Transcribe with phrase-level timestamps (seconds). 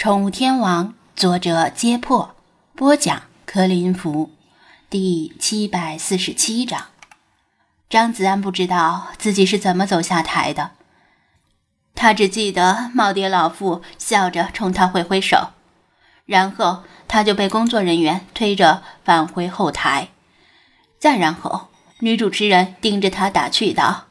[0.00, 2.34] 宠物天王，作者：揭破，
[2.74, 4.30] 播讲：柯林福，
[4.88, 6.86] 第七百四十七章。
[7.90, 10.70] 张子安不知道自己是怎么走下台的，
[11.94, 15.50] 他只记得耄耋老妇笑着冲他挥挥手，
[16.24, 20.08] 然后他就被工作人员推着返回后台，
[20.98, 24.06] 再然后女主持人盯着他打趣道：“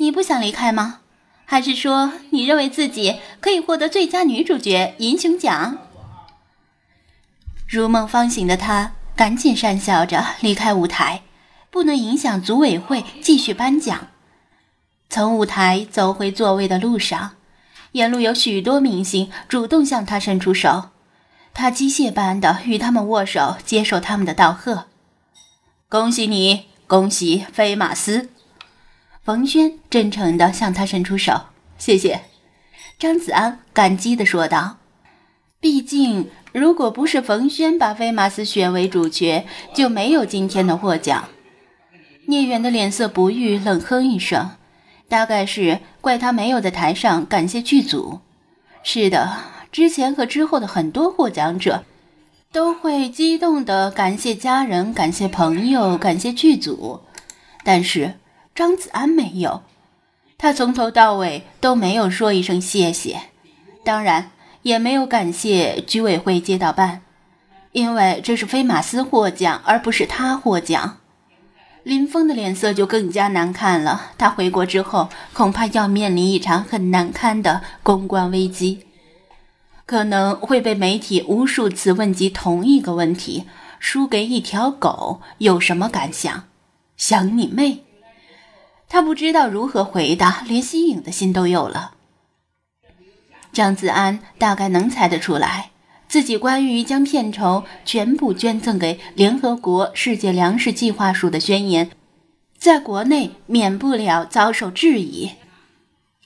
[0.00, 1.02] 你不想离开吗？”
[1.48, 5.78] 还是说，你认为自己可以获得最佳女主角银熊奖？
[7.68, 11.22] 如梦方醒的他赶紧讪笑着离开舞台，
[11.70, 14.08] 不能影响组委会继续颁奖。
[15.08, 17.36] 从舞台走回座位的路上，
[17.92, 20.90] 沿路有许多明星主动向他伸出手，
[21.54, 24.86] 他机械般的与他们握手，接受他们的道贺。
[25.88, 28.30] 恭喜你，恭喜飞马斯！
[29.26, 31.46] 冯轩真诚地向他伸出手，
[31.78, 32.20] 谢谢。
[32.96, 34.76] 张子安感激地说道
[35.58, 41.28] ：“毕竟，如果不是冯轩把飞马斯选为主角，就没有今天的获奖。”
[42.26, 44.52] 聂远的脸色不悦，冷哼一声，
[45.08, 48.20] 大概是怪他没有在台上感谢剧组。
[48.84, 49.38] 是的，
[49.72, 51.84] 之前和之后的很多获奖者，
[52.52, 57.00] 都会激动地感谢家人、感谢朋友、感谢剧组，
[57.64, 58.14] 但是。
[58.56, 59.62] 张子安没有，
[60.38, 63.20] 他从头到尾都没有说一声谢谢，
[63.84, 64.30] 当然
[64.62, 67.02] 也没有感谢居委会街道办，
[67.72, 70.96] 因为这是飞马斯获奖，而不是他获奖。
[71.82, 78.86] 林峰的脸色就更加难看了，他回国之后恐怕要面临一场很难堪的公关危机，
[79.84, 83.44] 可能会被媒体无数次问及同一个问题：
[83.78, 86.44] 输给一条狗有什么感想？
[86.96, 87.82] 想你妹！
[88.88, 91.92] 他不知道如何回答，连西影的心都有了。
[93.52, 95.70] 张子安大概能猜得出来，
[96.08, 101.90] 自己关于将片酬全部捐赠给联合国世界粮食计划署的宣言，
[102.58, 105.32] 在国内免不了遭受质疑，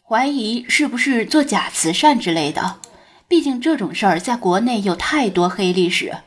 [0.02, 2.80] 怀疑是不是做假慈善之类的。
[3.28, 6.18] 毕竟这种事儿在国内有太多黑历史。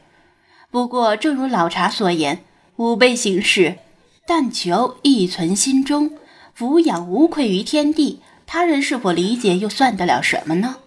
[0.72, 2.44] 不过，正如老茶所言，
[2.78, 3.76] 吾辈行事，
[4.26, 6.12] 但求一存心中。
[6.58, 10.78] 抚养无愧于天地，他人是否理解又算得了什么呢？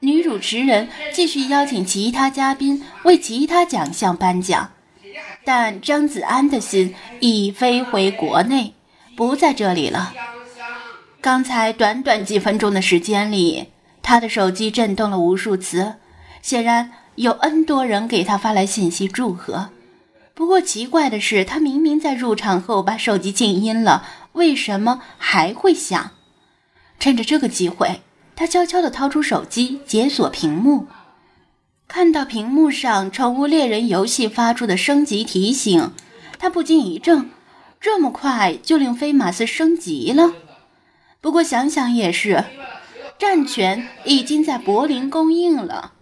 [0.00, 4.72] 女主持人继续邀请其他嘉宾为其他奖项颁奖，
[5.44, 8.74] 但张子安的心已飞回国内，
[9.16, 10.12] 不在这里了。
[11.20, 13.68] 刚才短短几分钟的时间里，
[14.02, 15.94] 他的手机震动了无数次，
[16.42, 19.70] 显然有 N 多人给他发来信息祝贺。
[20.36, 24.06] 不过奇怪的是，他明明在入场后把手机静音了。
[24.32, 26.10] 为什么还会响？
[27.00, 28.02] 趁着这个机会，
[28.36, 30.88] 他悄悄地掏出手机，解锁屏幕，
[31.88, 35.92] 看到屏幕上《宠物猎人》游戏发出的升级提醒，
[36.38, 37.30] 他不禁一怔：
[37.80, 40.34] 这么快就令飞马斯升级了？
[41.22, 42.44] 不过想想也是，
[43.18, 45.94] 战犬已经在柏林公映了，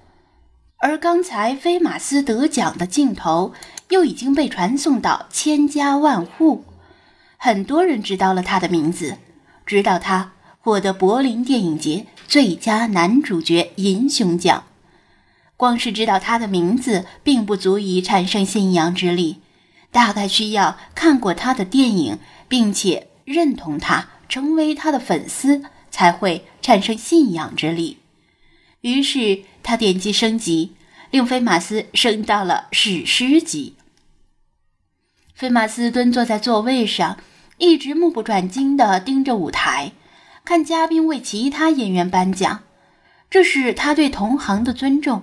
[0.87, 3.55] 而刚才飞马斯得奖的镜头
[3.89, 6.67] 又已经被传送到千家万户。
[7.39, 9.17] 很多人知道了他的名字，
[9.65, 14.65] 知道他获得柏林电影节最佳男主角银熊奖。
[15.57, 19.41] 光是知道他的名字，并不足以产生信仰之力，
[19.91, 28.01] 大概需要看过他的电影，并且认同他，成为他的粉丝，才会产生信仰之力。
[28.85, 30.75] 于是他点击升级，
[31.11, 33.75] 令菲马斯升到了史诗级。
[35.35, 37.19] 菲马斯蹲坐在座位上。
[37.59, 39.93] 一直目不转睛地盯着舞台，
[40.45, 42.65] 看嘉宾为其他演员颁奖，
[43.31, 45.23] 这是他对同行的尊重。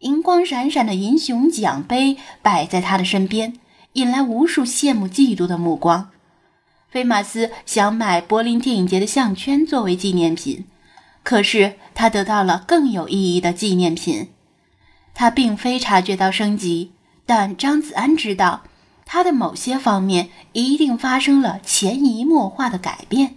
[0.00, 3.60] 银光闪闪的银熊奖杯摆在他的身边，
[3.92, 6.10] 引来无数羡慕嫉妒的目光。
[6.88, 10.64] 菲马斯想买柏林电影节的项圈作为纪念品，
[11.24, 14.28] 可是他得到了更有意义的纪念品。
[15.12, 16.92] 他并非察觉到升级，
[17.26, 18.62] 但张子安知道。
[19.06, 23.34] 他的某些方面一定发生了潜移默化的改变，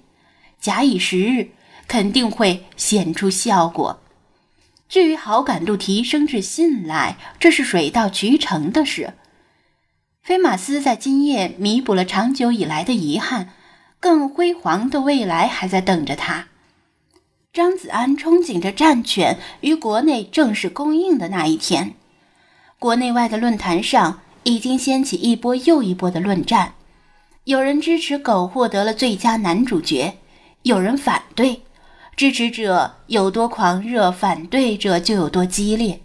[0.62, 1.50] 假以时日，
[1.90, 4.00] 肯定会显出效果。
[4.88, 9.16] 至于好感度提升至信赖，这是水到渠成的事。
[10.24, 13.50] 菲马斯在今夜弥补了长久以来的遗憾，
[14.00, 16.48] 更辉煌的未来还在等着他。
[17.58, 21.96] 张子安憧憬着战犬于国内正式公映的那一天，
[22.78, 24.20] 国内外的论坛上。
[24.44, 26.76] 已经掀起一波又一波的论战，
[27.46, 30.20] 有人支持狗获得了最佳男主角，
[30.62, 31.64] 有人反对，
[32.16, 36.00] 支持者有多狂热，反对者就有多激烈。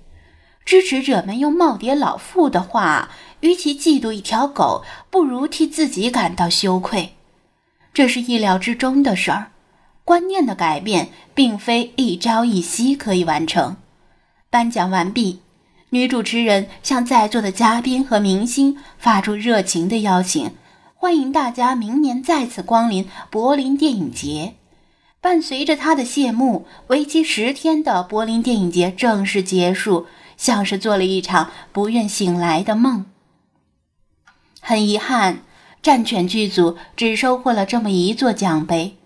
[0.64, 3.10] 支持者们用耄耋老妇的话
[3.40, 7.12] ：“与其嫉妒一条狗，不如替自己感到羞愧。”
[7.92, 9.51] 这是意料之中的事儿。
[10.04, 13.76] 观念的改变并非一朝一夕可以完成。
[14.50, 15.40] 颁奖完毕，
[15.90, 20.50] 女主持人向在座的嘉宾和明星发出热情的邀请，
[20.94, 24.54] 欢迎大家明年再次光临柏林电影节。
[25.20, 30.06] 伴随着她的谢幕，为期十天的柏林电影节正式结束。
[30.34, 33.06] 像是做了一场不愿醒来的梦。
[34.60, 35.42] 很遗憾，
[35.80, 38.96] 战犬剧组只收获了这么一座奖杯。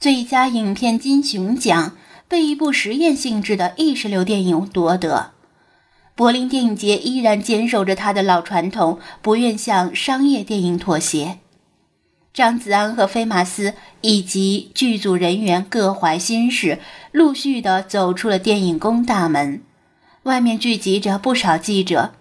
[0.00, 1.96] 最佳影片金熊奖
[2.28, 5.32] 被一部实验性质的意识流电影夺得。
[6.14, 11.38] 柏林电影节依然坚守着他的老传统，不愿向商业电影妥协。
[12.32, 16.78] 张子安和飞马斯以及剧组人员各怀心事，
[17.10, 19.62] 陆续的走出了电影宫大门。
[20.22, 22.12] 外面聚集着不少记者，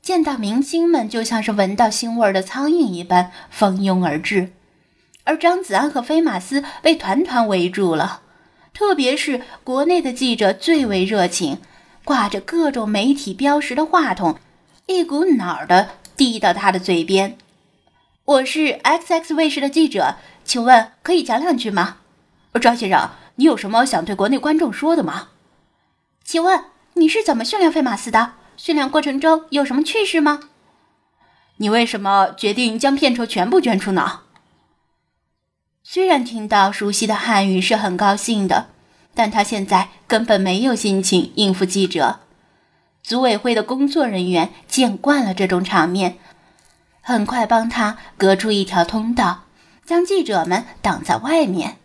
[0.00, 4.52] 见到明星们就像是闻到腥味的苍蝇一般蜂拥而至，
[5.24, 8.22] 而张子安和飞马斯被团团围住了。
[8.72, 11.58] 特别是国内的记者最为热情，
[12.04, 14.38] 挂着各种媒体标识的话筒，
[14.86, 17.36] 一股脑儿的递到他的嘴边
[18.24, 21.98] ：“我是 XX 卫视的记者，请问可以讲两句吗
[22.60, 25.28] ？”“张先生，你有什么想对国内观众说的吗
[26.24, 26.64] ？”“请问。”
[26.96, 28.34] 你是怎么训练费马斯的？
[28.56, 30.38] 训练过程中有什么趣事吗？
[31.56, 34.20] 你为什么决定将片酬全部捐出呢？
[35.86, 38.70] 虽然听到熟悉的汉语是很高兴的，
[39.14, 42.20] 但他现在根本没有心情应付记者。
[43.02, 46.18] 组委会的工作人员见惯了这种场面，
[47.02, 49.44] 很快帮他隔出一条通道，
[49.84, 51.76] 将记者们挡在外面。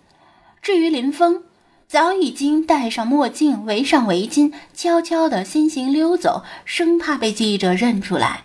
[0.62, 1.44] 至于林峰。
[1.90, 8.44] 早已经戴上墨镜，围上围巾，悄悄地先行溜走，生怕被记者认出来。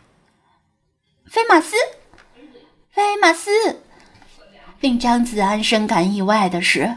[1.26, 1.76] 菲马斯，
[2.90, 3.50] 菲马斯。
[4.80, 6.96] 令张子安深感意外的是，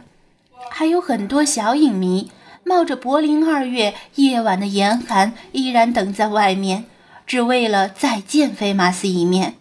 [0.70, 2.32] 还有很多小影迷
[2.64, 6.86] 冒着柏林二月夜晚的严寒，依然等在外面，
[7.26, 9.56] 只为了再见菲马斯一面。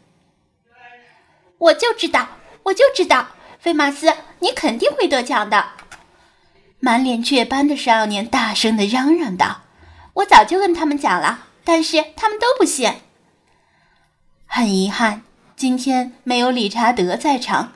[1.59, 2.29] 我就知道，
[2.65, 3.29] 我就知道，
[3.59, 5.65] 菲马斯，你肯定会得奖的。
[6.81, 9.63] 满脸雀斑的少年大声的嚷嚷道
[10.15, 12.93] ：“我早就跟他们讲了，但是他们都不信。
[14.45, 15.23] 很遗憾，
[15.57, 17.73] 今天没有理查德在场。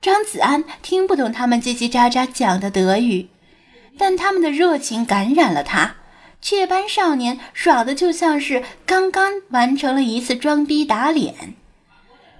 [0.00, 3.28] 张子安听不懂他们叽叽喳喳讲的德语，
[3.96, 5.96] 但他们的热情感染了他。
[6.40, 11.54] 雀斑少年耍的就像是刚刚完成了一次装逼打脸。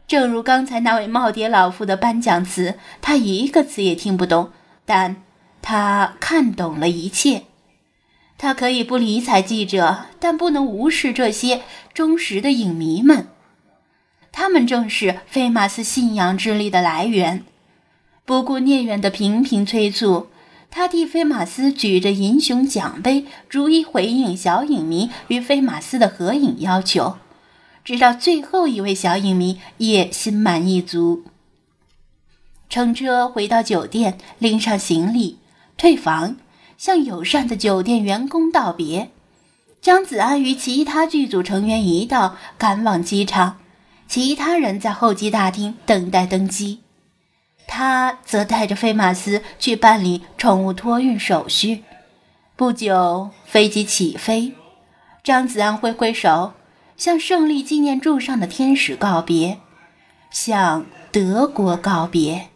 [0.07, 4.51] 正如刚才那位耄耋老妇的颁奖词，他一个词也听不懂，
[4.85, 5.17] 但……
[5.61, 7.43] 他看懂了一切，
[8.39, 11.63] 他可以不理睬记者，但不能无视这些
[11.93, 13.27] 忠实的影迷们。
[14.67, 17.45] 正是菲马斯信仰之力的来源。
[18.25, 20.29] 不顾聂远的频频催促，
[20.71, 27.17] 他替菲马斯举着银熊奖杯，逐一回应小影迷与菲马斯的合影要求，
[27.83, 31.25] 直到最后一位小影迷也心满意足。
[32.69, 35.39] 乘车回到酒店，拎上行李。
[35.79, 36.37] 退房，
[36.77, 39.11] 向友善的酒店员工道别。
[39.81, 43.59] 张子安与其他剧组成员一道赶往机场，
[44.09, 46.81] 其他人在候机大厅等待登机。
[47.67, 51.85] 他则带着飞马斯去办理宠物托运手续。
[52.57, 54.55] 不久，飞机起飞，
[55.23, 56.55] 张子安挥挥手，
[56.97, 59.59] 向胜利纪念柱上的天使告别，
[60.31, 62.49] 向德国告别。